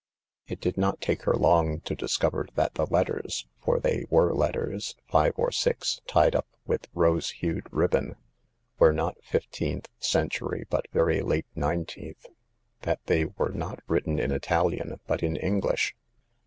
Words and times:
It 0.47 0.59
did 0.59 0.77
not 0.79 0.99
take 0.99 1.25
her 1.25 1.35
long 1.35 1.81
to 1.81 1.93
discover 1.95 2.47
that 2.55 2.73
the 2.73 2.87
letters— 2.87 3.45
for 3.63 3.79
they 3.79 4.05
were 4.09 4.33
letters, 4.33 4.95
five 5.07 5.33
or 5.37 5.51
six, 5.51 6.01
tied 6.07 6.35
up 6.35 6.47
with 6.65 6.87
rose 6.95 7.29
hued 7.29 7.67
ribbon— 7.69 8.15
were 8.79 8.93
not 8.93 9.23
fifteenth 9.23 9.87
cen 9.99 10.29
tury, 10.29 10.63
but 10.71 10.87
very 10.91 11.21
late 11.21 11.45
nineteenth; 11.53 12.25
that 12.81 13.05
they 13.05 13.25
were 13.25 13.51
not 13.53 13.79
written 13.87 14.17
in 14.17 14.31
Italian, 14.31 14.99
but 15.05 15.21
in 15.21 15.35
English. 15.35 15.95